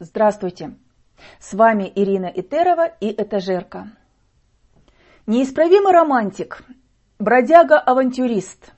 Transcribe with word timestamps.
Здравствуйте! 0.00 0.74
С 1.38 1.54
вами 1.54 1.90
Ирина 1.94 2.26
Итерова 2.26 2.86
и 2.98 3.12
Этажерка. 3.12 3.92
Неисправимый 5.28 5.92
романтик, 5.92 6.64
бродяга-авантюрист, 7.20 8.72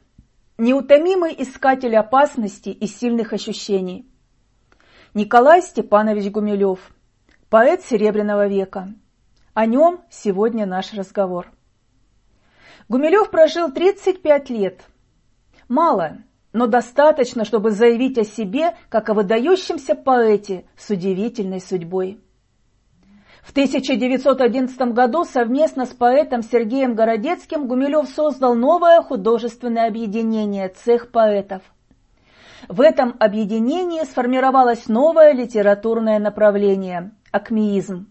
неутомимый 0.59 1.35
искатель 1.39 1.97
опасности 1.97 2.69
и 2.69 2.87
сильных 2.87 3.33
ощущений. 3.33 4.07
Николай 5.15 5.63
Степанович 5.63 6.31
Гумилев, 6.31 6.81
поэт 7.49 7.83
Серебряного 7.83 8.47
века. 8.47 8.89
О 9.55 9.65
нем 9.65 10.05
сегодня 10.11 10.67
наш 10.67 10.93
разговор. 10.93 11.51
Гумилев 12.91 13.31
прожил 13.31 13.73
35 13.73 14.51
лет. 14.51 14.83
Мало, 15.67 16.19
но 16.57 16.67
достаточно, 16.67 17.45
чтобы 17.45 17.71
заявить 17.71 18.17
о 18.17 18.25
себе 18.25 18.75
как 18.89 19.11
о 19.11 19.15
выдающемся 19.15 19.95
поэте 19.95 20.65
с 20.75 20.89
удивительной 20.89 21.61
судьбой. 21.61 22.19
В 23.43 23.51
1911 23.51 24.81
году 24.95 25.25
совместно 25.25 25.85
с 25.85 25.91
поэтом 25.91 26.43
Сергеем 26.43 26.95
Городецким 26.95 27.69
Гумилев 27.69 28.09
создал 28.09 28.55
новое 28.55 29.03
художественное 29.03 29.87
объединение 29.87 30.69
«Цех 30.69 31.11
поэтов». 31.11 31.61
В 32.69 32.81
этом 32.81 33.17
объединении 33.21 34.03
сформировалось 34.05 34.89
новое 34.89 35.35
литературное 35.35 36.19
направление– 36.19 37.13
акмеизм. 37.33 38.07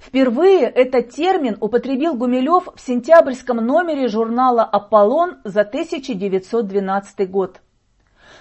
Впервые 0.00 0.62
этот 0.62 1.10
термин 1.10 1.56
употребил 1.60 2.14
Гумилев 2.14 2.68
в 2.74 2.80
сентябрьском 2.80 3.58
номере 3.58 4.08
журнала 4.08 4.62
«Аполлон» 4.62 5.38
за 5.44 5.62
1912 5.62 7.30
год. 7.30 7.60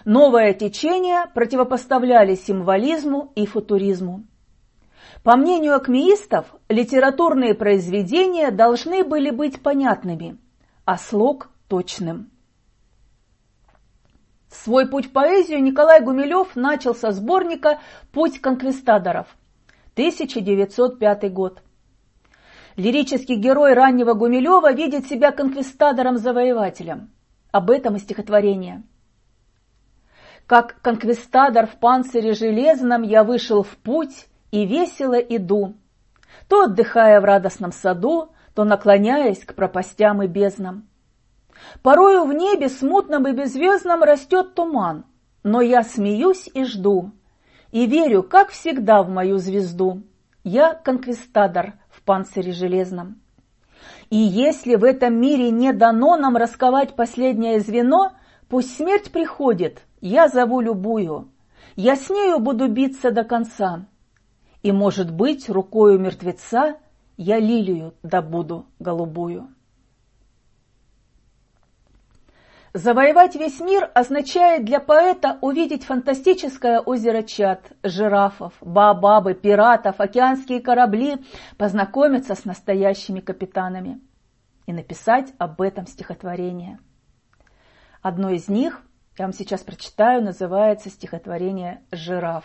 Новое 0.03 0.53
течение 0.53 1.25
противопоставляли 1.33 2.35
символизму 2.35 3.31
и 3.35 3.45
футуризму. 3.45 4.25
По 5.23 5.35
мнению 5.35 5.75
акмеистов, 5.75 6.45
литературные 6.69 7.55
произведения 7.55 8.51
должны 8.51 9.03
были 9.03 9.31
быть 9.31 9.61
понятными, 9.61 10.37
а 10.83 10.97
слог– 10.97 11.49
точным. 11.67 12.29
Свой 14.51 14.87
путь 14.87 15.07
в 15.07 15.11
поэзию 15.11 15.63
Николай 15.63 16.01
Гумилев 16.01 16.55
начал 16.55 16.93
со 16.93 17.11
сборника 17.11 17.79
«Путь 18.11 18.39
конквистадоров» 18.39 19.27
1905 19.95 21.31
год. 21.31 21.63
Лирический 22.75 23.37
герой 23.37 23.73
раннего 23.73 24.13
Гумилева 24.13 24.73
видит 24.73 25.07
себя 25.07 25.31
конквистадором-завоевателем. 25.31 27.11
Об 27.53 27.69
этом 27.69 27.95
и 27.95 27.99
стихотворение. 27.99 28.83
Как 30.47 30.81
конквистадор 30.81 31.67
в 31.67 31.79
панцире 31.79 32.33
железном 32.33 33.03
я 33.03 33.23
вышел 33.23 33.63
в 33.63 33.77
путь 33.77 34.27
и 34.51 34.65
весело 34.65 35.17
иду, 35.17 35.75
то 36.49 36.63
отдыхая 36.63 37.21
в 37.21 37.23
радостном 37.23 37.71
саду, 37.71 38.33
то 38.53 38.65
наклоняясь 38.65 39.45
к 39.45 39.55
пропастям 39.55 40.21
и 40.21 40.27
безднам. 40.27 40.89
Порою 41.81 42.25
в 42.25 42.33
небе 42.33 42.67
смутном 42.67 43.29
и 43.29 43.31
беззвездном 43.31 44.03
растет 44.03 44.55
туман, 44.55 45.05
но 45.43 45.61
я 45.61 45.83
смеюсь 45.83 46.49
и 46.53 46.65
жду– 46.65 47.13
и 47.75 47.87
верю, 47.87 48.23
как 48.23 48.51
всегда, 48.51 49.03
в 49.03 49.09
мою 49.09 49.37
звезду. 49.37 50.03
Я 50.45 50.73
конквистадор 50.73 51.73
в 51.89 52.03
панцире 52.03 52.53
железном. 52.53 53.21
И 54.09 54.15
если 54.15 54.75
в 54.75 54.85
этом 54.85 55.19
мире 55.19 55.51
не 55.51 55.73
дано 55.73 56.15
нам 56.15 56.37
расковать 56.37 56.95
последнее 56.95 57.59
звено, 57.59 58.13
пусть 58.47 58.77
смерть 58.77 59.11
приходит, 59.11 59.81
я 59.99 60.29
зову 60.29 60.61
любую. 60.61 61.33
Я 61.75 61.97
с 61.97 62.09
нею 62.09 62.39
буду 62.39 62.69
биться 62.69 63.11
до 63.11 63.25
конца. 63.25 63.87
И, 64.63 64.71
может 64.71 65.11
быть, 65.11 65.49
рукою 65.49 65.99
мертвеца 65.99 66.77
я 67.17 67.39
лилию 67.39 67.93
добуду 68.03 68.67
голубую. 68.79 69.49
Завоевать 72.75 73.35
весь 73.35 73.61
мир 73.61 73.89
означает 73.93 74.65
для 74.65 74.81
поэта 74.81 75.39
увидеть 75.39 75.85
фантастическое 75.85 76.81
озеро 76.81 77.23
чад, 77.23 77.71
жирафов, 77.83 78.53
баобабы, 78.59 79.33
пиратов, 79.33 80.01
океанские 80.01 80.59
корабли, 80.59 81.15
познакомиться 81.57 82.35
с 82.35 82.43
настоящими 82.43 83.21
капитанами 83.21 84.01
и 84.65 84.73
написать 84.73 85.33
об 85.37 85.61
этом 85.61 85.87
стихотворение. 85.87 86.79
Одно 88.01 88.29
из 88.29 88.49
них, 88.49 88.81
я 89.17 89.23
вам 89.23 89.31
сейчас 89.31 89.61
прочитаю, 89.61 90.21
называется 90.21 90.89
стихотворение 90.89 91.81
«Жираф». 91.93 92.43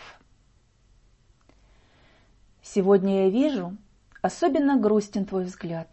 Сегодня 2.61 3.25
я 3.25 3.29
вижу, 3.29 3.75
особенно 4.21 4.79
грустен 4.79 5.25
твой 5.25 5.43
взгляд, 5.43 5.89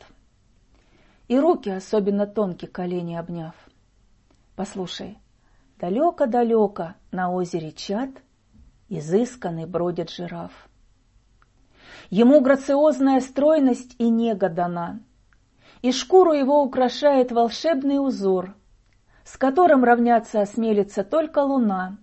и 1.26 1.36
руки 1.40 1.70
особенно 1.70 2.28
тонкие 2.28 2.70
колени 2.70 3.16
обняв. 3.16 3.56
Послушай, 4.58 5.20
далеко-далеко 5.78 6.94
на 7.12 7.30
озере 7.30 7.70
Чат 7.70 8.10
изысканный 8.88 9.66
бродит 9.66 10.10
жираф. 10.10 10.50
Ему 12.10 12.40
грациозная 12.40 13.20
стройность 13.20 13.94
и 13.98 14.10
нега 14.10 14.48
дана, 14.48 14.98
и 15.80 15.92
шкуру 15.92 16.32
его 16.32 16.60
украшает 16.60 17.30
волшебный 17.30 18.04
узор, 18.04 18.56
с 19.22 19.36
которым 19.36 19.84
равняться 19.84 20.40
осмелится 20.40 21.04
только 21.04 21.38
луна, 21.38 21.96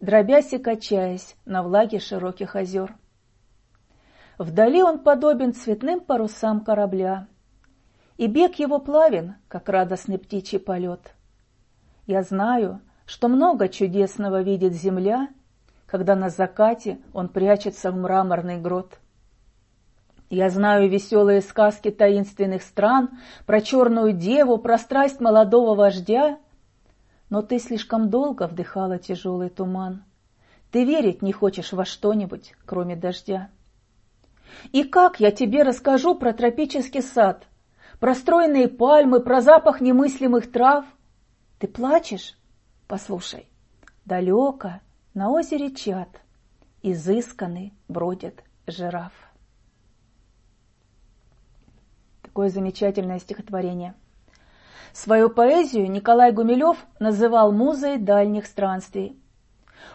дробясь 0.00 0.52
и 0.52 0.58
качаясь 0.58 1.36
на 1.44 1.62
влаге 1.62 2.00
широких 2.00 2.56
озер. 2.56 2.96
Вдали 4.36 4.82
он 4.82 4.98
подобен 4.98 5.54
цветным 5.54 6.00
парусам 6.00 6.64
корабля, 6.64 7.28
и 8.16 8.26
бег 8.26 8.56
его 8.56 8.80
плавен, 8.80 9.36
как 9.46 9.68
радостный 9.68 10.18
птичий 10.18 10.58
полет. 10.58 11.13
Я 12.06 12.22
знаю, 12.22 12.80
что 13.06 13.28
много 13.28 13.68
чудесного 13.68 14.42
видит 14.42 14.74
земля, 14.74 15.28
когда 15.86 16.14
на 16.14 16.28
закате 16.28 16.98
он 17.14 17.28
прячется 17.28 17.90
в 17.90 17.96
мраморный 17.96 18.58
грот. 18.60 18.98
Я 20.28 20.50
знаю 20.50 20.90
веселые 20.90 21.40
сказки 21.40 21.90
таинственных 21.90 22.62
стран, 22.62 23.10
про 23.46 23.60
черную 23.62 24.12
деву, 24.12 24.58
про 24.58 24.76
страсть 24.76 25.20
молодого 25.20 25.74
вождя, 25.74 26.38
но 27.30 27.40
ты 27.40 27.58
слишком 27.58 28.10
долго 28.10 28.48
вдыхала 28.48 28.98
тяжелый 28.98 29.48
туман. 29.48 30.04
Ты 30.72 30.84
верить 30.84 31.22
не 31.22 31.32
хочешь 31.32 31.72
во 31.72 31.84
что-нибудь, 31.86 32.54
кроме 32.66 32.96
дождя. 32.96 33.48
И 34.72 34.84
как 34.84 35.20
я 35.20 35.30
тебе 35.30 35.62
расскажу 35.62 36.16
про 36.16 36.32
тропический 36.32 37.02
сад, 37.02 37.46
про 37.98 38.14
стройные 38.14 38.68
пальмы, 38.68 39.20
про 39.20 39.40
запах 39.40 39.80
немыслимых 39.80 40.52
трав— 40.52 40.84
ты 41.64 41.68
плачешь? 41.68 42.36
Послушай, 42.86 43.48
далеко 44.04 44.80
на 45.14 45.30
озере 45.30 45.74
Чат 45.74 46.10
изысканный 46.82 47.72
бродит 47.88 48.44
жираф. 48.66 49.14
Такое 52.20 52.50
замечательное 52.50 53.18
стихотворение. 53.18 53.94
Свою 54.92 55.30
поэзию 55.30 55.90
Николай 55.90 56.32
Гумилев 56.32 56.76
называл 56.98 57.50
музой 57.50 57.96
дальних 57.96 58.44
странствий. 58.44 59.18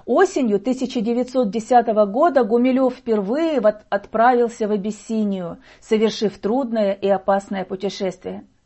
Осенью 0.08 0.56
1910 0.56 1.86
года 2.12 2.44
Гумилев 2.44 2.96
впервые 2.96 3.60
отправился 3.60 4.68
в 4.68 4.72
Абиссинию, 4.72 5.60
совершив 5.82 6.40
трудное 6.40 6.94
и 6.94 7.08
опасное 7.08 7.64
путешествие– 7.64 8.48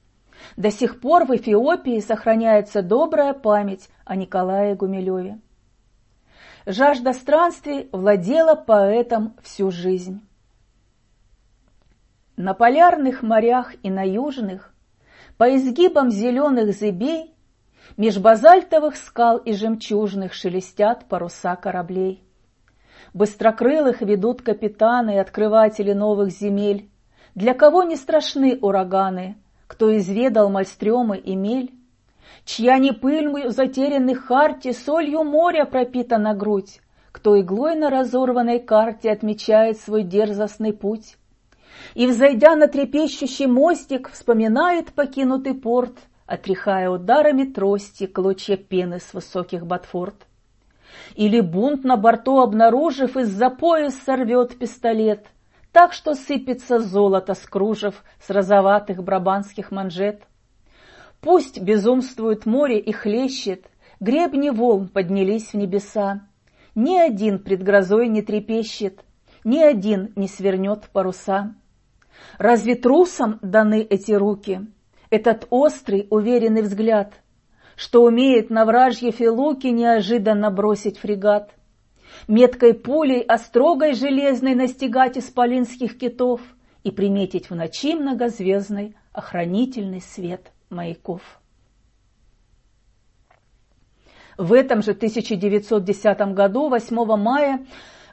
до 0.57 0.71
сих 0.71 0.99
пор 0.99 1.25
в 1.25 1.35
Эфиопии 1.35 1.99
сохраняется 1.99 2.81
добрая 2.81 3.33
память 3.33 3.89
о 4.05 4.16
Николае 4.16 4.75
Гумилеве. 4.75 5.39
Жажда 6.66 7.13
странствий 7.13 7.89
владела 7.91 8.55
поэтом 8.55 9.35
всю 9.41 9.69
жизнь. 9.69 10.21
На 12.38 12.53
полярных 12.53 13.21
морях 13.21 13.74
и 13.83 13.91
на 13.91 14.03
южных, 14.03 14.74
по 15.38 15.56
изгибам 15.56 16.09
зеленых 16.09 16.74
зыбей, 16.74 17.33
Меж 17.97 18.18
базальтовых 18.18 18.95
скал 18.95 19.38
и 19.38 19.53
жемчужных 19.53 20.33
шелестят 20.33 21.06
паруса 21.09 21.56
кораблей. 21.57 22.24
Быстрокрылых 23.13 24.01
ведут 24.01 24.41
капитаны 24.41 25.15
и 25.15 25.19
открыватели 25.19 25.91
новых 25.91 26.31
земель, 26.31 26.89
Для 27.35 27.53
кого 27.53 27.83
не 27.83 27.97
страшны 27.97 28.57
ураганы, 28.59 29.35
кто 29.73 29.97
изведал 29.97 30.51
мальстремы 30.51 31.17
и 31.17 31.35
мель, 31.35 31.71
чья 32.45 32.77
не 32.77 32.91
пыльмою 32.91 33.49
затерянных 33.49 34.25
харте 34.25 34.71
солью 34.71 35.23
моря 35.23 35.65
пропитана 35.65 36.35
грудь, 36.35 36.79
кто 37.11 37.41
иглой 37.41 37.75
на 37.75 37.89
разорванной 37.89 38.59
карте 38.59 39.09
отмечает 39.09 39.79
свой 39.79 40.03
дерзостный 40.03 40.73
путь. 40.73 41.17
И, 41.95 42.05
взойдя 42.05 42.55
на 42.55 42.67
трепещущий 42.67 43.47
мостик, 43.47 44.11
вспоминает 44.11 44.93
покинутый 44.93 45.55
порт, 45.55 45.97
отряхая 46.27 46.91
ударами 46.91 47.43
трости 47.43 48.05
клочья 48.05 48.57
пены 48.57 48.99
с 48.99 49.11
высоких 49.11 49.65
ботфорд. 49.65 50.27
Или 51.15 51.39
бунт 51.39 51.83
на 51.83 51.97
борту 51.97 52.41
обнаружив, 52.41 53.17
из-за 53.17 53.49
пояс 53.49 53.95
сорвет 54.05 54.55
пистолет, 54.55 55.25
так 55.73 55.91
что 55.91 56.13
сыпется 56.13 56.79
золото 56.79 57.33
с 57.33 57.41
кружев 57.41 58.03
с 58.21 58.29
розоватых 58.29 59.03
брабанских 59.03 59.71
манжет. 59.71 60.21
Пусть 61.19 61.59
безумствует 61.59 62.45
море 62.45 62.79
и 62.79 62.91
хлещет, 62.91 63.65
гребни 63.99 64.51
волн 64.51 64.87
поднялись 64.87 65.51
в 65.51 65.55
небеса. 65.55 66.27
Ни 66.75 66.97
один 66.97 67.39
пред 67.39 67.63
грозой 67.63 68.07
не 68.07 68.21
трепещет, 68.21 69.03
ни 69.43 69.59
один 69.59 70.13
не 70.15 70.27
свернет 70.27 70.89
паруса. 70.93 71.55
Разве 72.37 72.75
трусам 72.75 73.39
даны 73.41 73.81
эти 73.81 74.11
руки, 74.11 74.67
этот 75.09 75.47
острый, 75.49 76.07
уверенный 76.11 76.61
взгляд, 76.61 77.13
что 77.75 78.03
умеет 78.03 78.51
на 78.51 78.65
вражье 78.65 79.11
филуки 79.11 79.67
неожиданно 79.67 80.51
бросить 80.51 80.99
фрегат, 80.99 81.51
меткой 82.27 82.74
пулей 82.74 83.21
острогой 83.21 83.94
железной 83.94 84.56
настигать 84.56 85.18
исполинских 85.18 85.98
китов 85.98 86.42
и 86.83 86.92
приметить 86.92 87.50
в 87.50 87.56
ночи 87.56 87.95
многозвездный 87.95 88.95
охранительный 89.12 90.01
свет 90.01 90.51
маяков. 90.69 91.21
В 94.38 94.54
этом 94.54 94.81
же 94.81 94.92
1910 94.92 96.33
году, 96.33 96.69
8 96.69 97.18
мая, 97.18 97.65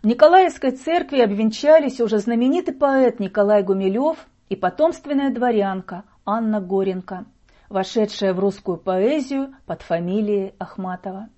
в 0.03 0.07
Николаевской 0.07 0.73
церкви 0.73 1.21
обвенчались 1.21 2.01
уже 2.01 2.19
знаменитый 2.19 2.75
поэт 2.75 3.21
Николай 3.21 3.63
Гумилев 3.63 4.19
и 4.49 4.57
потомственная 4.57 5.31
дворянка 5.31 6.05
Анна 6.25 6.61
Горенко, 6.61 7.25
вошедшая 7.69 8.35
в 8.35 8.39
русскую 8.39 8.77
поэзию 8.77 9.55
под 9.67 9.83
фамилией 9.83 10.55
Ахматова. 10.59 11.29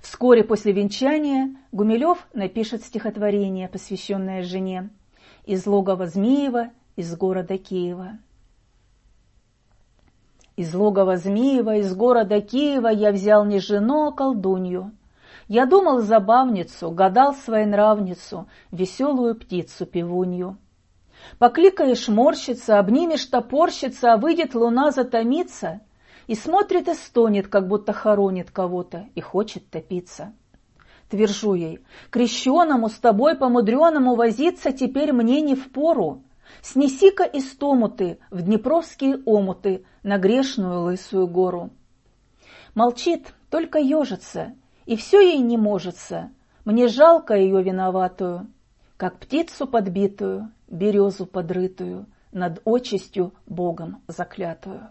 Вскоре 0.00 0.44
после 0.44 0.72
венчания 0.72 1.56
Гумилев 1.72 2.26
напишет 2.32 2.84
стихотворение, 2.84 3.68
посвященное 3.68 4.42
жене, 4.42 4.90
из 5.44 5.66
логова 5.66 6.06
Змеева, 6.06 6.70
из 6.96 7.14
города 7.16 7.58
Киева. 7.58 8.18
Из 10.56 10.74
логова 10.74 11.16
Змеева, 11.16 11.76
из 11.76 11.94
города 11.94 12.40
Киева 12.40 12.88
я 12.88 13.12
взял 13.12 13.44
не 13.44 13.58
жену, 13.58 14.08
а 14.08 14.12
колдунью. 14.12 14.92
Я 15.48 15.66
думал 15.66 16.00
забавницу, 16.00 16.90
гадал 16.90 17.34
своенравницу, 17.34 18.48
веселую 18.72 19.36
птицу-певунью. 19.36 20.56
Покликаешь 21.38 22.08
морщится, 22.08 22.78
обнимешь 22.78 23.26
топорщится, 23.26 24.14
а 24.14 24.16
выйдет 24.16 24.54
луна 24.54 24.90
затомиться, 24.90 25.80
и 26.26 26.34
смотрит 26.34 26.88
и 26.88 26.94
стонет, 26.94 27.48
как 27.48 27.68
будто 27.68 27.92
хоронит 27.92 28.50
кого-то 28.50 29.06
и 29.14 29.20
хочет 29.20 29.70
топиться. 29.70 30.32
Твержу 31.08 31.54
ей, 31.54 31.80
крещеному 32.10 32.88
с 32.88 32.94
тобой 32.94 33.36
помудреному 33.36 34.16
возиться 34.16 34.72
теперь 34.72 35.12
мне 35.12 35.40
не 35.40 35.54
впору, 35.54 36.22
Снеси-ка 36.62 37.24
истому 37.24 37.88
ты 37.88 38.18
в 38.30 38.42
днепровские 38.42 39.22
омуты 39.24 39.84
на 40.02 40.18
грешную 40.18 40.82
лысую 40.82 41.26
гору. 41.26 41.70
Молчит, 42.74 43.34
только 43.50 43.78
ежится, 43.78 44.54
и 44.84 44.96
все 44.96 45.20
ей 45.20 45.38
не 45.38 45.56
можется. 45.56 46.30
Мне 46.64 46.88
жалко 46.88 47.34
ее 47.34 47.62
виноватую, 47.62 48.48
как 48.96 49.18
птицу 49.18 49.66
подбитую, 49.66 50.52
березу 50.68 51.26
подрытую, 51.26 52.06
над 52.32 52.60
очистью 52.64 53.32
Богом 53.46 54.02
заклятую. 54.08 54.90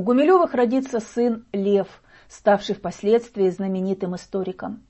У 0.00 0.02
Гумилевых 0.02 0.54
родится 0.54 0.98
сын 0.98 1.44
Лев, 1.52 1.86
ставший 2.26 2.74
впоследствии 2.74 3.50
знаменитым 3.50 4.16
историком. 4.16 4.82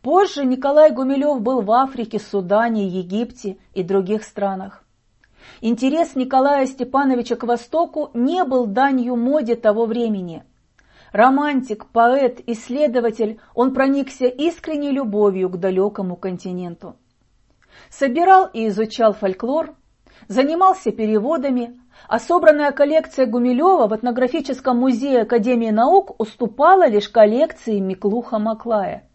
Позже 0.00 0.46
Николай 0.46 0.90
Гумилев 0.90 1.42
был 1.42 1.60
в 1.60 1.70
Африке, 1.70 2.18
Судане, 2.18 2.88
Египте 2.88 3.58
и 3.74 3.82
других 3.82 4.24
странах. 4.24 4.82
Интерес 5.60 6.14
Николая 6.14 6.64
Степановича 6.64 7.36
к 7.36 7.42
Востоку 7.42 8.10
не 8.14 8.42
был 8.44 8.64
данью 8.64 9.14
моде 9.16 9.56
того 9.56 9.84
времени. 9.84 10.42
Романтик, 11.12 11.84
поэт, 11.84 12.40
исследователь, 12.46 13.40
он 13.54 13.74
проникся 13.74 14.24
искренней 14.24 14.92
любовью 14.92 15.50
к 15.50 15.58
далекому 15.58 16.16
континенту. 16.16 16.96
Собирал 17.90 18.48
и 18.54 18.68
изучал 18.68 19.12
фольклор, 19.12 19.74
занимался 20.28 20.92
переводами, 20.92 21.80
а 22.08 22.18
собранная 22.18 22.72
коллекция 22.72 23.26
Гумилева 23.26 23.86
в 23.86 23.96
этнографическом 23.96 24.78
музее 24.78 25.22
Академии 25.22 25.70
наук 25.70 26.20
уступала 26.20 26.88
лишь 26.88 27.08
коллекции 27.08 27.78
Миклуха 27.78 28.38
Маклая– 28.38 29.08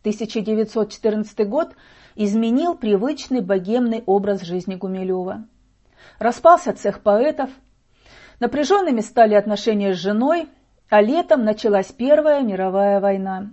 1914 0.00 1.46
год 1.46 1.74
изменил 2.16 2.74
привычный 2.74 3.42
богемный 3.42 4.02
образ 4.06 4.40
жизни 4.40 4.74
Гумилева. 4.74 5.46
Распался 6.18 6.72
цех 6.72 7.02
поэтов, 7.02 7.50
напряженными 8.40 9.00
стали 9.00 9.34
отношения 9.34 9.92
с 9.92 9.98
женой, 9.98 10.48
а 10.88 11.02
летом 11.02 11.44
началась 11.44 11.92
Первая 11.92 12.40
мировая 12.42 12.98
война. 12.98 13.50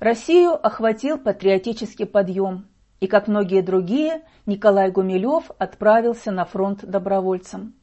Россию 0.00 0.54
охватил 0.54 1.16
патриотический 1.16 2.06
подъем, 2.06 2.66
и, 3.02 3.08
как 3.08 3.26
многие 3.26 3.62
другие, 3.62 4.22
Николай 4.46 4.92
Гумилев 4.92 5.50
отправился 5.58 6.30
на 6.30 6.44
фронт 6.44 6.84
добровольцем. 6.84 7.74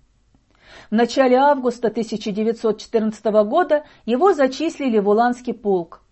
В 0.90 0.96
начале 0.96 1.36
августа 1.36 1.90
1914 1.90 3.26
года 3.44 3.84
его 4.06 4.32
зачислили 4.34 4.98
в 4.98 5.10
Уланский 5.10 5.54
полк, 5.54 6.04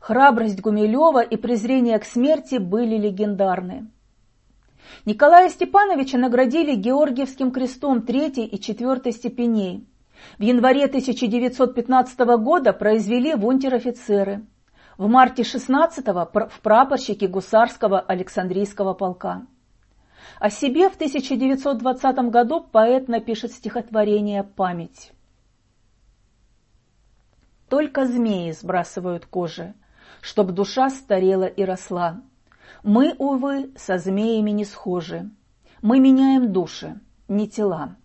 Храбрость 0.00 0.60
Гумилева 0.60 1.20
и 1.22 1.36
презрение 1.36 1.98
к 1.98 2.04
смерти 2.04 2.58
были 2.58 2.96
легендарны. 2.96 3.90
Николая 5.04 5.48
Степановича 5.48 6.18
наградили 6.18 6.76
Георгиевским 6.76 7.50
крестом 7.50 8.02
третьей 8.02 8.46
и 8.46 8.60
четвертой 8.60 9.10
степеней. 9.10 9.84
В 10.38 10.42
январе 10.42 10.84
1915 10.84 12.18
года 12.38 12.72
произвели 12.72 13.34
в 13.34 13.44
унтер-офицеры. 13.44 14.46
В 14.96 15.08
марте 15.08 15.42
16-го 15.42 16.48
в 16.48 16.60
прапорщике 16.60 17.26
гусарского 17.26 18.00
Александрийского 18.00 18.94
полка. 18.94 19.46
О 20.38 20.50
себе 20.50 20.88
в 20.88 20.94
1920 20.94 22.16
году 22.30 22.60
поэт 22.62 23.08
напишет 23.08 23.52
стихотворение 23.52 24.44
«Память». 24.44 25.12
Только 27.68 28.06
змеи 28.06 28.52
сбрасывают 28.52 29.26
кожи, 29.26 29.74
чтоб 30.20 30.52
душа 30.52 30.90
старела 30.90 31.44
и 31.44 31.64
росла. 31.64 32.22
Мы, 32.84 33.14
увы, 33.18 33.72
со 33.76 33.98
змеями 33.98 34.50
не 34.50 34.64
схожи. 34.64 35.30
Мы 35.82 35.98
меняем 35.98 36.52
души, 36.52 37.00
не 37.26 37.48
тела. 37.48 37.96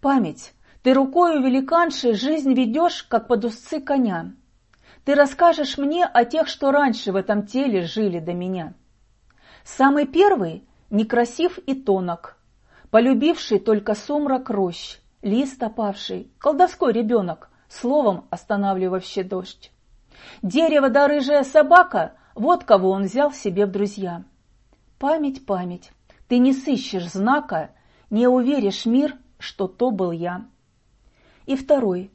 Память, 0.00 0.52
ты 0.82 0.92
рукою 0.92 1.42
великанши 1.42 2.12
жизнь 2.12 2.52
ведешь, 2.52 3.02
как 3.04 3.28
под 3.28 3.46
узцы 3.46 3.80
коня. 3.80 4.34
Ты 5.06 5.14
расскажешь 5.14 5.78
мне 5.78 6.04
о 6.04 6.24
тех, 6.24 6.48
что 6.48 6.72
раньше 6.72 7.12
в 7.12 7.16
этом 7.16 7.46
теле 7.46 7.82
жили 7.82 8.18
до 8.18 8.34
меня. 8.34 8.74
Самый 9.62 10.04
первый 10.04 10.64
некрасив 10.90 11.58
и 11.58 11.76
тонок, 11.76 12.36
полюбивший 12.90 13.60
только 13.60 13.94
сумрак 13.94 14.50
рощ, 14.50 14.98
лист 15.22 15.62
опавший, 15.62 16.32
колдовской 16.38 16.92
ребенок, 16.92 17.50
словом 17.68 18.26
останавливавший 18.30 19.22
дождь. 19.22 19.70
Дерево 20.42 20.88
да 20.88 21.06
рыжая 21.06 21.44
собака– 21.44 22.14
вот 22.34 22.64
кого 22.64 22.90
он 22.90 23.04
взял 23.04 23.32
себе 23.32 23.64
в 23.64 23.70
друзья. 23.70 24.24
Память, 24.98 25.46
память, 25.46 25.92
ты 26.26 26.38
не 26.38 26.52
сыщешь 26.52 27.12
знака, 27.12 27.70
не 28.10 28.26
уверишь 28.26 28.84
мир, 28.86 29.16
что 29.38 29.68
то 29.68 29.92
был 29.92 30.10
я. 30.10 30.46
И 31.46 31.54
второй. 31.54 32.10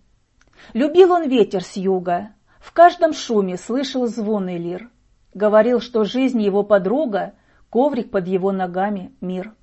Любил 0.74 1.14
он 1.14 1.30
ветер 1.30 1.64
с 1.64 1.78
юга, 1.78 2.34
в 2.62 2.74
каждом 2.74 3.12
шуме 3.14 3.58
слышал 3.58 4.06
звонный 4.06 4.58
лир. 4.58 4.90
Говорил, 5.34 5.82
что 5.82 6.04
жизнь 6.06 6.42
его 6.42 6.64
подруга, 6.64 7.34
коврик 7.70 8.12
под 8.12 8.28
его 8.28 8.52
ногами– 8.52 9.14
мир. 9.22 9.54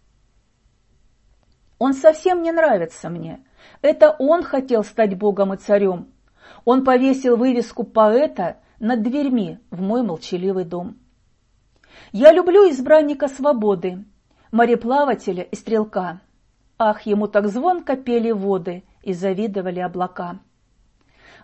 Он 1.79 1.95
совсем 1.95 2.43
не 2.43 2.51
нравится 2.51 3.09
мне. 3.09 3.45
Это 3.83 4.11
он 4.19 4.43
хотел 4.43 4.83
стать 4.83 5.17
богом 5.17 5.55
и 5.55 5.57
царем, 5.57 6.09
он 6.65 6.85
повесил 6.85 7.37
вывеску 7.37 7.85
поэта 7.85 8.57
над 8.81 9.03
дверьми 9.03 9.59
в 9.71 9.81
мой 9.81 10.03
молчаливый 10.03 10.65
дом. 10.65 10.99
Я 12.11 12.33
люблю 12.33 12.69
избранника 12.71 13.29
свободы, 13.29 14.05
мореплавателя 14.51 15.43
и 15.45 15.55
стрелка. 15.55 16.21
Ах, 16.79 17.03
ему 17.03 17.29
так 17.29 17.49
звонко 17.49 17.97
пели 17.97 18.31
воды 18.31 18.85
и 19.03 19.13
завидовали 19.13 19.81
облака. 19.81 20.41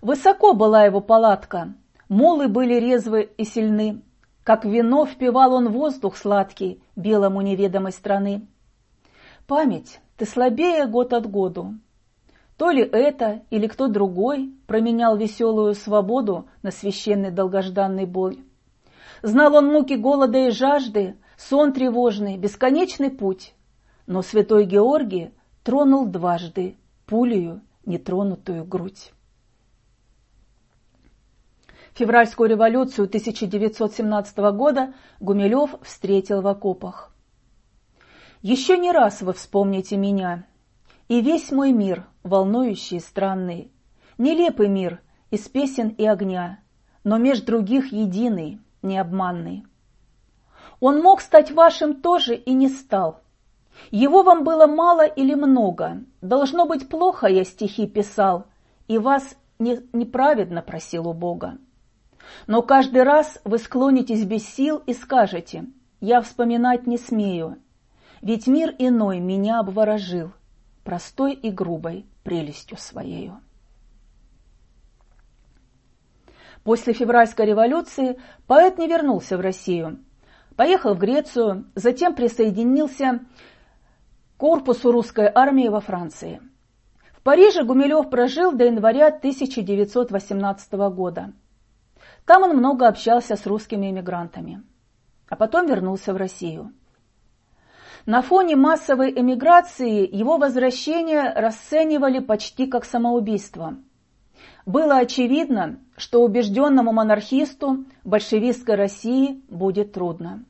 Высоко 0.05 0.53
была 0.53 0.85
его 0.85 1.01
палатка, 1.01 1.73
молы 2.11 2.47
были 2.47 2.75
резвы 2.75 3.23
и 3.39 3.45
сильны, 3.45 4.03
как 4.43 4.67
вино 4.67 5.07
впивал 5.07 5.55
он 5.55 5.71
воздух 5.71 6.19
сладкий 6.19 6.83
белому 6.95 7.41
неведомой 7.41 7.93
страны. 7.93 8.47
Память, 9.47 10.03
ты 10.19 10.27
слабее 10.27 10.87
год 10.89 11.15
от 11.15 11.27
году, 11.31 11.77
То 12.59 12.71
ли 12.71 12.83
это 12.83 13.45
или 13.49 13.67
кто 13.67 13.89
другой 13.89 14.53
променял 14.67 15.17
веселую 15.17 15.75
свободу 15.75 16.49
на 16.63 16.71
священный 16.71 17.31
долгожданный 17.31 18.05
бой. 18.05 18.45
Знал 19.23 19.55
он 19.55 19.69
муки 19.69 19.95
голода 19.95 20.37
и 20.37 20.51
жажды, 20.51 21.17
сон 21.39 21.73
тревожный, 21.73 22.37
бесконечный 22.37 23.09
путь. 23.09 23.55
Но 24.07 24.21
святой 24.21 24.67
Георгий 24.67 25.31
тронул 25.63 26.05
дважды 26.05 26.77
пулею 27.07 27.63
нетронутую 27.87 28.67
грудь. 28.67 29.14
Февральскую 31.95 32.51
революцию 32.51 33.05
1917 33.05 34.37
года 34.53 34.95
Гумилев 35.21 35.77
встретил 35.83 36.43
в 36.43 36.49
окопах. 36.49 37.15
«Еще 38.43 38.77
не 38.79 38.91
раз 38.91 39.23
вы 39.23 39.33
вспомните 39.33 39.97
меня, 39.97 40.45
и 41.07 41.21
весь 41.21 41.53
мой 41.53 41.71
мир, 41.71 42.05
волнующий 42.25 42.97
и 42.97 43.01
странный, 43.01 43.71
нелепый 44.19 44.67
мир 44.67 45.03
из 45.31 45.49
песен 45.49 45.89
и 45.91 46.05
огня, 46.05 46.59
но 47.05 47.17
меж 47.19 47.43
других 47.43 47.93
единый, 47.93 48.59
необманный. 48.83 49.65
Он 50.81 51.01
мог 51.01 51.21
стать 51.21 51.53
вашим 51.53 52.01
тоже 52.03 52.35
и 52.35 52.55
не 52.55 52.69
стал. 52.69 53.21
Его 53.93 54.25
вам 54.25 54.43
было 54.43 54.67
мало 54.67 55.07
или 55.07 55.35
много, 55.35 56.03
должно 56.21 56.67
быть 56.67 56.89
плохо 56.89 57.29
я 57.29 57.45
стихи 57.45 57.87
писал, 57.87 58.47
и 58.89 58.99
вас 58.99 59.37
не, 59.61 59.79
неправедно 59.93 60.61
просил 60.61 61.07
у 61.07 61.13
Бога. 61.13 61.59
Но 62.47 62.63
каждый 62.63 63.03
раз 63.03 63.41
вы 63.45 63.59
склонитесь 63.59 64.25
без 64.25 64.47
сил 64.47 64.83
и 64.87 64.95
скажете, 64.95 65.67
я 66.01 66.21
вспоминать 66.21 66.87
не 66.87 66.99
смею, 66.99 67.59
ведь 68.21 68.47
мир 68.47 68.75
иной 68.79 69.21
меня 69.21 69.61
обворожил, 69.61 70.33
простой 70.83 71.35
и 71.35 71.51
грубой 71.51 72.07
прелестью 72.23 72.79
своею. 72.79 73.41
После 76.65 76.95
февральской 76.95 77.45
революции 77.47 78.19
поэт 78.47 78.79
не 78.79 78.89
вернулся 78.89 79.37
в 79.37 79.41
Россию. 79.41 80.03
Поехал 80.57 80.95
в 80.95 80.99
Грецию, 80.99 81.67
затем 81.75 82.15
присоединился 82.15 83.21
к 84.37 84.41
корпусу 84.41 84.91
русской 84.91 85.31
армии 85.33 85.69
во 85.69 85.81
Франции. 85.81 86.41
В 87.13 87.23
Париже 87.23 87.65
Гумилев 87.65 88.09
прожил 88.09 88.53
до 88.53 88.65
января 88.65 89.09
1918 89.09 90.73
года. 90.73 91.33
Там 92.27 92.43
он 92.43 92.57
много 92.57 92.89
общался 92.89 93.37
с 93.37 93.47
русскими 93.47 93.91
эмигрантами, 93.91 94.63
а 95.29 95.37
потом 95.37 95.67
вернулся 95.67 96.15
в 96.15 96.17
Россию. 96.17 96.73
На 98.07 98.23
фоне 98.23 98.57
массовой 98.57 99.11
эмиграции 99.11 100.09
его 100.15 100.37
возвращение 100.37 101.33
расценивали 101.35 102.19
почти 102.19 102.67
как 102.67 102.85
самоубийство– 102.85 103.77
было 104.67 104.97
очевидно, 104.97 105.79
что 105.97 106.23
убежденному 106.23 106.93
монархисту 106.93 107.85
большевистской 108.03 108.77
России 108.77 109.43
будет 109.49 109.93
трудно. 109.93 110.45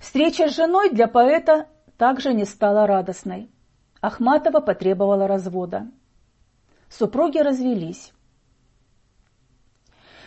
Встреча 0.00 0.48
с 0.48 0.56
женой 0.56 0.90
для 0.90 1.06
поэта 1.06 1.68
также 1.98 2.32
не 2.32 2.44
стала 2.44 2.86
радостной. 2.86 3.50
Ахматова 4.00 4.60
потребовала 4.60 5.28
развода. 5.28 5.86
Супруги 6.88 7.38
развелись. 7.38 8.12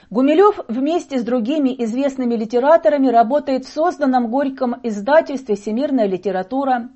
Гумилев 0.10 0.60
вместе 0.68 1.18
с 1.18 1.24
другими 1.24 1.70
известными 1.84 2.36
литераторами 2.36 3.08
работает 3.08 3.66
в 3.66 3.74
созданном 3.74 4.30
Горьком 4.30 4.76
издательстве 4.84 5.56
«Всемирная 5.56 6.06
литература», 6.06 6.90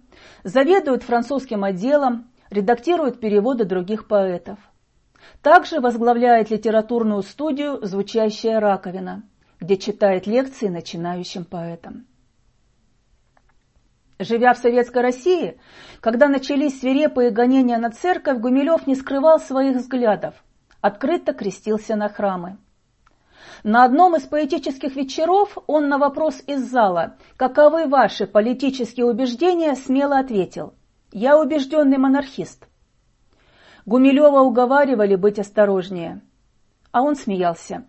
заведует 0.43 1.03
французским 1.03 1.63
отделом, 1.63 2.29
редактирует 2.51 3.19
переводы 3.19 3.65
других 3.65 4.07
поэтов. 4.07 4.59
Также 5.41 5.79
возглавляет 5.79 6.51
литературную 6.51 7.23
студию 7.23 7.79
«Звучащая 7.81 8.59
раковина», 8.59 9.23
где 9.59 9.77
читает 9.77 10.27
лекции 10.27 10.67
начинающим 10.67 11.45
поэтам. 11.45 12.05
Живя 14.19 14.53
в 14.53 14.57
Советской 14.57 15.01
России, 15.01 15.57
когда 16.01 16.27
начались 16.27 16.79
свирепые 16.79 17.31
гонения 17.31 17.77
на 17.77 17.89
церковь, 17.89 18.39
Гумилев 18.39 18.85
не 18.85 18.95
скрывал 18.95 19.39
своих 19.39 19.77
взглядов, 19.77 20.35
открыто 20.81 21.33
крестился 21.33 21.95
на 21.95 22.09
храмы. 22.09 22.57
На 23.63 23.83
одном 23.83 24.15
из 24.15 24.23
поэтических 24.23 24.95
вечеров 24.95 25.57
он 25.67 25.89
на 25.89 25.97
вопрос 25.97 26.41
из 26.47 26.69
зала 26.69 27.17
«Каковы 27.35 27.87
ваши 27.87 28.25
политические 28.25 29.05
убеждения?» 29.05 29.75
смело 29.75 30.17
ответил 30.17 30.73
«Я 31.11 31.37
убежденный 31.37 31.97
монархист». 31.97 32.67
Гумилева 33.85 34.39
уговаривали 34.41 35.15
быть 35.15 35.39
осторожнее, 35.39 36.21
а 36.91 37.01
он 37.01 37.15
смеялся. 37.15 37.85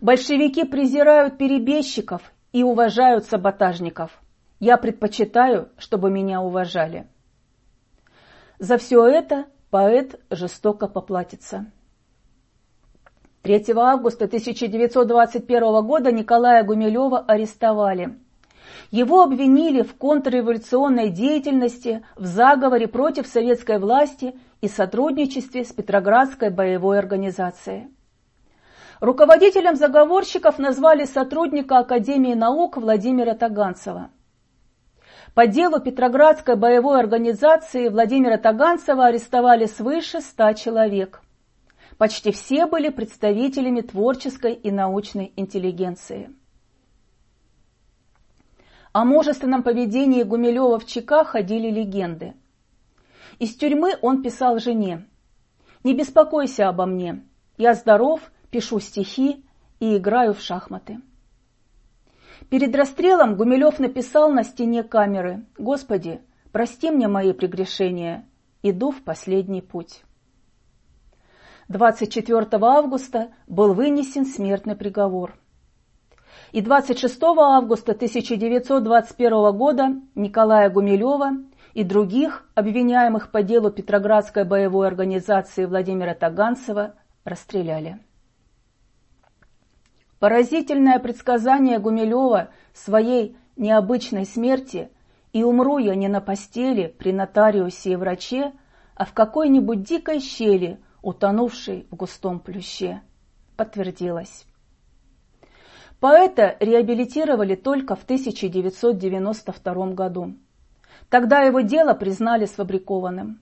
Большевики 0.00 0.64
презирают 0.64 1.38
перебежчиков 1.38 2.32
и 2.52 2.62
уважают 2.62 3.26
саботажников. 3.26 4.18
Я 4.58 4.76
предпочитаю, 4.76 5.68
чтобы 5.76 6.10
меня 6.10 6.40
уважали. 6.40 7.06
За 8.58 8.78
все 8.78 9.06
это 9.06 9.46
поэт 9.70 10.20
жестоко 10.30 10.88
поплатится. 10.88 11.66
3 13.44 13.74
августа 13.76 14.24
1921 14.24 15.86
года 15.86 16.10
Николая 16.10 16.64
Гумилева 16.64 17.26
арестовали. 17.28 18.18
Его 18.90 19.22
обвинили 19.22 19.82
в 19.82 19.96
контрреволюционной 19.96 21.10
деятельности, 21.10 22.02
в 22.16 22.24
заговоре 22.24 22.88
против 22.88 23.26
советской 23.26 23.78
власти 23.78 24.34
и 24.62 24.68
сотрудничестве 24.68 25.66
с 25.66 25.74
Петроградской 25.74 26.48
боевой 26.48 26.98
организацией. 26.98 27.88
Руководителем 29.00 29.76
заговорщиков 29.76 30.58
назвали 30.58 31.04
сотрудника 31.04 31.80
Академии 31.80 32.32
наук 32.32 32.78
Владимира 32.78 33.34
Таганцева. 33.34 34.08
По 35.34 35.46
делу 35.46 35.80
Петроградской 35.80 36.56
боевой 36.56 36.98
организации 36.98 37.90
Владимира 37.90 38.38
Таганцева 38.38 39.04
арестовали 39.04 39.66
свыше 39.66 40.22
ста 40.22 40.54
человек. 40.54 41.20
Почти 41.98 42.32
все 42.32 42.66
были 42.66 42.88
представителями 42.88 43.80
творческой 43.80 44.54
и 44.54 44.70
научной 44.70 45.32
интеллигенции. 45.36 46.34
О 48.92 49.04
мужественном 49.04 49.62
поведении 49.62 50.22
Гумилева 50.22 50.78
в 50.78 50.86
ЧК 50.86 51.24
ходили 51.24 51.70
легенды. 51.70 52.34
Из 53.38 53.54
тюрьмы 53.54 53.96
он 54.02 54.22
писал 54.22 54.58
жене. 54.58 55.06
«Не 55.82 55.94
беспокойся 55.94 56.68
обо 56.68 56.86
мне. 56.86 57.24
Я 57.56 57.74
здоров, 57.74 58.20
пишу 58.50 58.80
стихи 58.80 59.44
и 59.80 59.96
играю 59.96 60.34
в 60.34 60.40
шахматы». 60.40 61.00
Перед 62.50 62.74
расстрелом 62.74 63.36
Гумилев 63.36 63.78
написал 63.78 64.30
на 64.30 64.42
стене 64.44 64.82
камеры 64.82 65.44
«Господи, 65.58 66.20
прости 66.52 66.90
мне 66.90 67.08
мои 67.08 67.32
прегрешения, 67.32 68.28
иду 68.62 68.90
в 68.90 69.02
последний 69.02 69.62
путь». 69.62 70.02
24 71.68 72.46
августа 72.60 73.32
был 73.46 73.74
вынесен 73.74 74.26
смертный 74.26 74.76
приговор– 74.76 75.38
и 76.54 76.60
26 76.60 77.20
августа 77.36 77.92
1921 77.92 79.56
года 79.56 79.96
Николая 80.14 80.70
Гумилева 80.70 81.32
и 81.72 81.82
других, 81.82 82.48
обвиняемых 82.54 83.32
по 83.32 83.42
делу 83.42 83.72
Петроградской 83.72 84.44
боевой 84.44 84.86
организации 84.86 85.64
Владимира 85.64 86.14
Таганцева, 86.14 86.94
расстреляли. 87.24 87.98
Поразительное 90.20 91.00
предсказание 91.00 91.80
Гумилева 91.80 92.50
своей 92.72 93.36
необычной 93.56 94.24
смерти 94.24 94.90
«И 95.32 95.42
умру 95.42 95.78
я 95.78 95.96
не 95.96 96.06
на 96.06 96.20
постели 96.20 96.86
при 96.86 97.12
нотариусе 97.12 97.94
и 97.94 97.96
враче, 97.96 98.52
а 98.94 99.04
в 99.04 99.12
какой-нибудь 99.12 99.82
дикой 99.82 100.20
щели, 100.20 100.78
утонувшей 101.04 101.86
в 101.90 101.96
густом 101.96 102.40
плюще» 102.40 103.02
подтвердилось. 103.56 104.46
Поэта 106.00 106.56
реабилитировали 106.60 107.54
только 107.54 107.94
в 107.94 108.02
1992 108.04 109.86
году. 109.92 110.34
Тогда 111.08 111.42
его 111.42 111.60
дело 111.60 111.94
признали 111.94 112.46
сфабрикованным. 112.46 113.40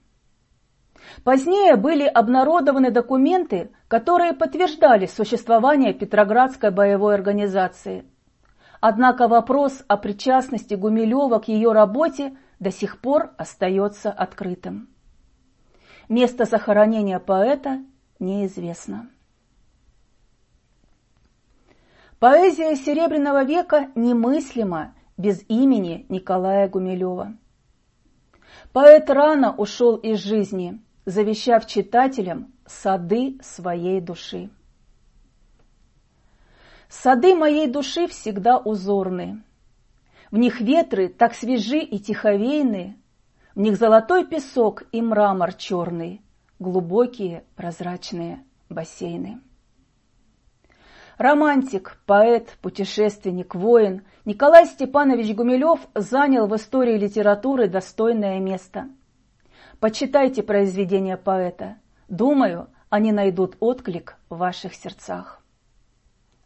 Позднее 1.25 1.77
были 1.77 2.05
обнародованы 2.05 2.91
документы, 2.91 3.73
которые 3.89 4.33
подтверждали 4.35 5.07
существование 5.07 5.93
Петроградской 5.93 6.71
боевой 6.71 7.15
организации. 7.15 8.05
Однако 8.81 9.29
вопрос 9.29 9.83
о 9.89 9.97
причастности 9.97 10.75
Гумилева 10.75 11.39
к 11.39 11.49
ее 11.49 11.73
работе 11.73 12.37
до 12.61 12.71
сих 12.71 13.01
пор 13.01 13.33
остается 13.37 14.11
открытым. 14.13 14.92
Место 16.13 16.45
захоронения 16.45 17.19
поэта 17.19 17.83
неизвестно. 18.19 19.09
Поэзия 22.19 22.77
Серебряного 22.77 23.45
века 23.45 23.91
немыслима 23.95 24.95
без 25.17 25.43
имени 25.49 26.05
Николая 26.11 26.69
Гумилева. 26.69 27.35
Поэт 28.75 29.09
рано 29.09 29.57
ушел 29.57 29.97
из 29.97 30.19
жизни, 30.19 30.83
завещав 31.07 31.67
читателям 31.67 32.53
сады 32.67 33.39
своей 33.41 34.03
души. 34.03 34.51
Сады 36.91 37.35
моей 37.35 37.69
души 37.69 38.07
всегда 38.07 38.59
узорны, 38.59 39.43
в 40.31 40.37
них 40.37 40.61
ветры 40.61 41.09
так 41.09 41.35
свежи 41.35 41.79
и 41.79 41.99
тиховейны, 41.99 43.02
в 43.55 43.61
них 43.61 43.77
золотой 43.77 44.27
песок 44.27 44.85
и 44.93 45.03
мрамор 45.03 45.53
черный, 45.55 46.23
глубокие 46.59 47.45
прозрачные 47.57 48.45
бассейны. 48.69 49.41
Романтик, 51.19 51.99
поэт, 52.07 52.57
путешественник, 52.63 53.55
воин 53.55 54.05
Николай 54.25 54.67
Степанович 54.67 55.35
Гумилев 55.35 55.81
занял 55.95 56.47
в 56.47 56.57
истории 56.57 56.97
литературы 56.97 57.69
достойное 57.69 58.41
место. 58.41 58.89
Почитайте 59.79 60.43
произведения 60.43 61.17
поэта. 61.17 61.77
Думаю, 62.09 62.69
они 62.89 63.13
найдут 63.13 63.57
отклик 63.61 64.17
в 64.31 64.39
ваших 64.39 64.75
сердцах. 64.75 65.43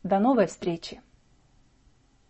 До 0.02 0.18
новой 0.18 0.46
встречи! 0.46 1.00